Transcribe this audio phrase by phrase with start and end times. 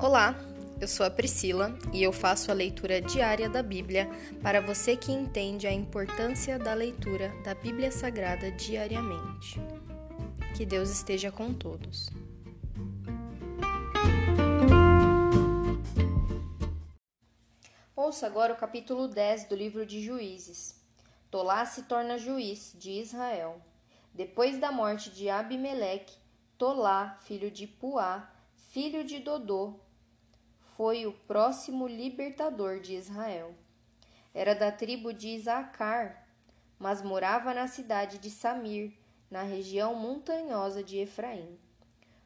[0.00, 0.36] Olá,
[0.80, 4.08] eu sou a Priscila e eu faço a leitura diária da Bíblia
[4.40, 9.60] para você que entende a importância da leitura da Bíblia Sagrada diariamente.
[10.56, 12.08] Que Deus esteja com todos.
[17.96, 20.80] Ouça agora o capítulo 10 do livro de Juízes.
[21.28, 23.60] Tolá se torna juiz de Israel.
[24.14, 26.14] Depois da morte de Abimeleque,
[26.56, 29.87] Tolá, filho de Puá, filho de Dodô,
[30.78, 33.52] foi o próximo libertador de Israel.
[34.32, 36.24] Era da tribo de Isacar,
[36.78, 38.92] mas morava na cidade de Samir,
[39.28, 41.58] na região montanhosa de Efraim.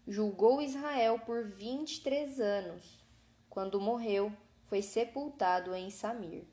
[0.06, 3.02] Julgou Israel por vinte e três anos.
[3.48, 4.30] Quando morreu,
[4.66, 6.44] foi sepultado em Samir.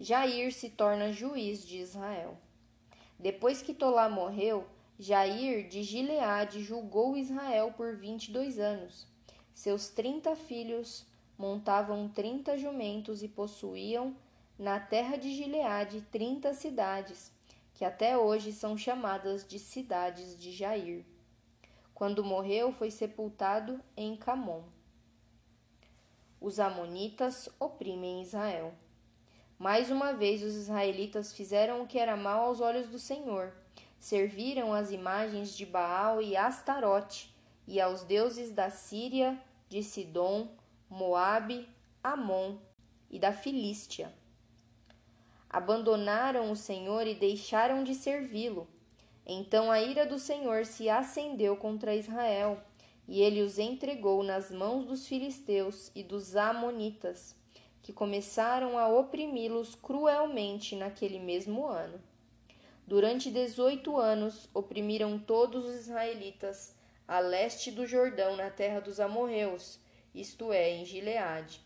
[0.00, 2.38] Jair se torna juiz de Israel.
[3.18, 4.66] Depois que Tolá morreu,
[4.98, 9.11] Jair de Gileade julgou Israel por vinte e dois anos.
[9.54, 11.06] Seus trinta filhos
[11.38, 14.16] montavam trinta jumentos e possuíam
[14.58, 17.32] na terra de Gileade trinta cidades,
[17.74, 21.04] que até hoje são chamadas de cidades de Jair.
[21.94, 24.62] Quando morreu, foi sepultado em Camon.
[26.40, 28.74] Os Amonitas oprimem Israel.
[29.58, 33.52] Mais uma vez os israelitas fizeram o que era mal aos olhos do Senhor.
[34.00, 37.32] Serviram as imagens de Baal e Astarote
[37.66, 40.48] e aos deuses da Síria, de Sidom,
[40.88, 41.68] Moabe,
[42.02, 42.56] Amon
[43.10, 44.12] e da Filístia.
[45.48, 48.66] Abandonaram o Senhor e deixaram de servi-lo.
[49.24, 52.60] Então a ira do Senhor se acendeu contra Israel,
[53.06, 57.36] e ele os entregou nas mãos dos filisteus e dos amonitas,
[57.82, 62.00] que começaram a oprimi-los cruelmente naquele mesmo ano.
[62.86, 66.74] Durante dezoito anos oprimiram todos os israelitas
[67.12, 69.78] a leste do Jordão, na terra dos amorreus,
[70.14, 71.60] isto é, em Gileade.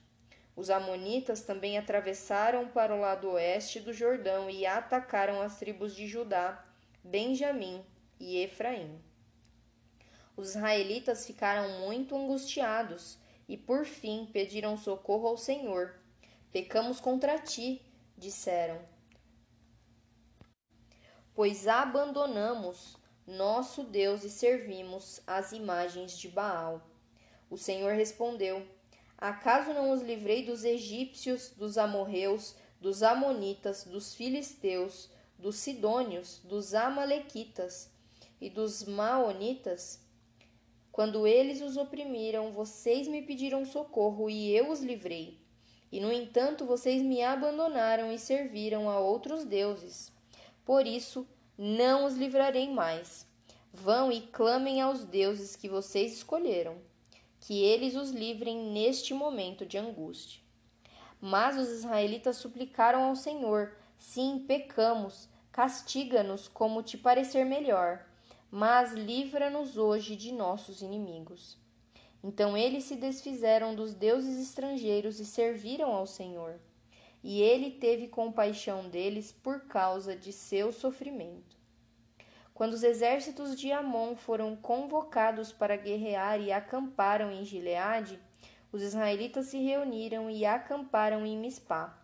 [0.56, 6.08] Os amonitas também atravessaram para o lado oeste do Jordão e atacaram as tribos de
[6.08, 6.66] Judá,
[7.04, 7.84] Benjamim
[8.18, 9.00] e Efraim.
[10.36, 13.16] Os israelitas ficaram muito angustiados
[13.48, 15.94] e por fim pediram socorro ao Senhor.
[16.50, 17.80] Pecamos contra ti,
[18.18, 18.80] disseram.
[21.32, 22.96] Pois abandonamos
[23.26, 26.80] nosso Deus e servimos as imagens de Baal.
[27.50, 28.64] O Senhor respondeu:
[29.18, 36.74] Acaso não os livrei dos egípcios, dos amorreus, dos amonitas, dos filisteus, dos sidônios, dos
[36.74, 37.90] amalequitas
[38.40, 40.00] e dos maonitas?
[40.92, 45.38] Quando eles os oprimiram, vocês me pediram socorro e eu os livrei.
[45.90, 50.12] E no entanto, vocês me abandonaram e serviram a outros deuses.
[50.64, 51.26] Por isso,
[51.58, 53.26] não os livrarei mais.
[53.72, 56.76] Vão e clamem aos deuses que vocês escolheram,
[57.40, 60.40] que eles os livrem neste momento de angústia.
[61.20, 68.06] Mas os israelitas suplicaram ao Senhor: Sim, pecamos, castiga-nos como te parecer melhor,
[68.50, 71.58] mas livra-nos hoje de nossos inimigos.
[72.22, 76.60] Então eles se desfizeram dos deuses estrangeiros e serviram ao Senhor
[77.28, 81.56] e ele teve compaixão deles por causa de seu sofrimento.
[82.54, 88.20] Quando os exércitos de Amon foram convocados para guerrear e acamparam em Gileade,
[88.70, 92.00] os israelitas se reuniram e acamparam em Mispá.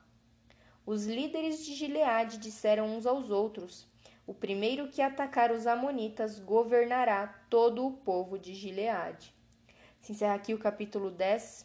[0.85, 3.87] Os líderes de Gileade disseram uns aos outros:
[4.27, 9.33] O primeiro que atacar os amonitas governará todo o povo de Gileade.
[10.01, 11.65] Se encerra aqui o capítulo 10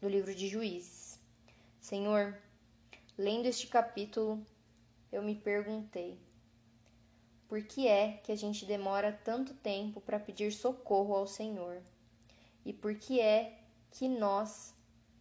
[0.00, 1.20] do livro de Juízes.
[1.78, 2.36] Senhor,
[3.20, 4.46] Lendo este capítulo,
[5.10, 6.20] eu me perguntei:
[7.48, 11.82] por que é que a gente demora tanto tempo para pedir socorro ao Senhor?
[12.64, 13.58] E por que é
[13.90, 14.72] que nós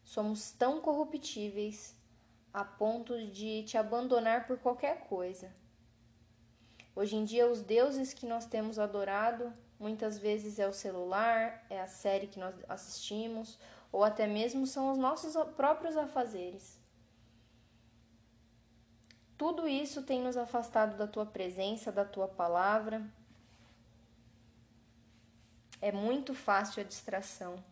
[0.03, 1.96] somos tão corruptíveis
[2.53, 5.52] a ponto de te abandonar por qualquer coisa?
[6.96, 11.81] Hoje em dia, os deuses que nós temos adorado muitas vezes é o celular, é
[11.81, 13.57] a série que nós assistimos,
[13.92, 16.86] ou até mesmo são os nossos próprios afazeres.
[19.38, 23.06] Tudo isso tem nos afastado da tua presença, da tua palavra.
[25.80, 27.63] É muito fácil a distração.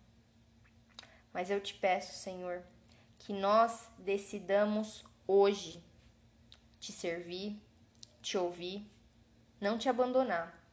[1.33, 2.63] Mas eu te peço, Senhor,
[3.17, 5.83] que nós decidamos hoje
[6.79, 7.59] te servir,
[8.21, 8.87] te ouvir,
[9.59, 10.63] não te abandonar.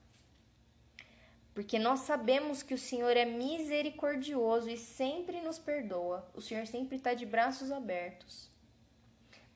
[1.54, 6.30] Porque nós sabemos que o Senhor é misericordioso e sempre nos perdoa.
[6.34, 8.51] O Senhor sempre está de braços abertos.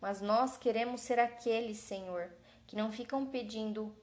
[0.01, 2.31] Mas nós queremos ser aqueles, Senhor,
[2.67, 3.95] que não ficam pedindo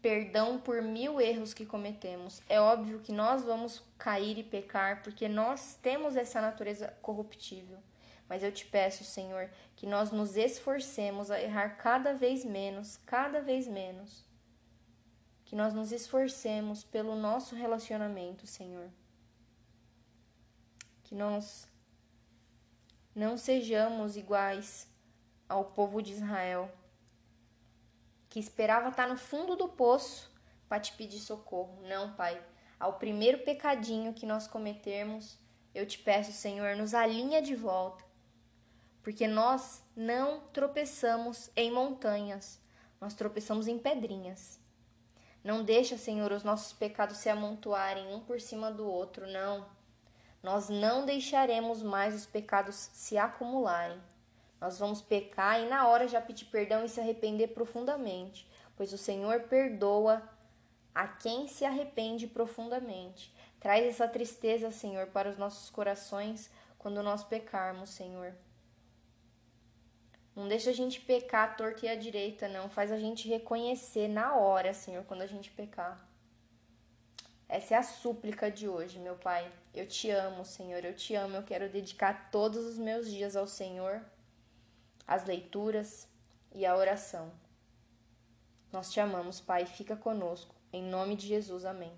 [0.00, 2.42] perdão por mil erros que cometemos.
[2.46, 7.78] É óbvio que nós vamos cair e pecar, porque nós temos essa natureza corruptível.
[8.28, 13.40] Mas eu te peço, Senhor, que nós nos esforcemos a errar cada vez menos, cada
[13.40, 14.24] vez menos.
[15.44, 18.90] Que nós nos esforcemos pelo nosso relacionamento, Senhor.
[21.04, 21.66] Que nós
[23.14, 24.86] não sejamos iguais
[25.48, 26.70] ao povo de Israel
[28.34, 30.28] que esperava estar no fundo do poço
[30.68, 31.80] para te pedir socorro.
[31.82, 32.42] Não, Pai.
[32.80, 35.38] Ao primeiro pecadinho que nós cometermos,
[35.72, 38.04] eu te peço, Senhor, nos alinha de volta.
[39.04, 42.60] Porque nós não tropeçamos em montanhas,
[43.00, 44.58] nós tropeçamos em pedrinhas.
[45.44, 49.64] Não deixa, Senhor, os nossos pecados se amontoarem um por cima do outro, não.
[50.42, 54.02] Nós não deixaremos mais os pecados se acumularem.
[54.64, 58.96] Nós vamos pecar e na hora já pedir perdão e se arrepender profundamente, pois o
[58.96, 60.26] Senhor perdoa
[60.94, 63.30] a quem se arrepende profundamente.
[63.60, 68.34] Traz essa tristeza, Senhor, para os nossos corações quando nós pecarmos, Senhor.
[70.34, 72.70] Não deixa a gente pecar à torta e à direita, não.
[72.70, 76.08] Faz a gente reconhecer na hora, Senhor, quando a gente pecar.
[77.46, 79.46] Essa é a súplica de hoje, meu Pai.
[79.74, 80.82] Eu te amo, Senhor.
[80.82, 81.36] Eu te amo.
[81.36, 84.02] Eu quero dedicar todos os meus dias ao Senhor
[85.06, 86.08] as leituras
[86.52, 87.30] e a oração.
[88.72, 90.54] Nós te amamos, Pai, fica conosco.
[90.72, 91.92] Em nome de Jesus, amém.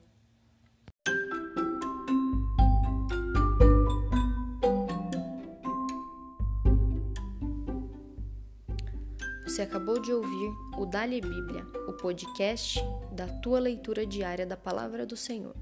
[9.46, 12.78] Você acabou de ouvir o Dali Bíblia, o podcast
[13.10, 15.56] da tua leitura diária da palavra do Senhor.